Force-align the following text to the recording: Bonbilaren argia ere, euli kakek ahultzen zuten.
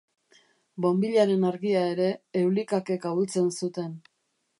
Bonbilaren 0.85 1.45
argia 1.49 1.83
ere, 1.89 2.07
euli 2.41 2.63
kakek 2.73 3.07
ahultzen 3.11 3.51
zuten. 3.61 3.93